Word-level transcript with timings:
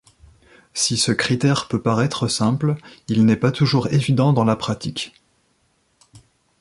Si 0.73 0.97
ce 0.97 1.11
critère 1.11 1.67
peut 1.67 1.79
paraître 1.79 2.27
simple, 2.27 2.73
il 3.07 3.23
n'est 3.23 3.35
pas 3.37 3.51
toujours 3.51 3.93
évident 3.93 4.33
dans 4.33 4.43
la 4.45 4.55
pratique. 4.55 5.13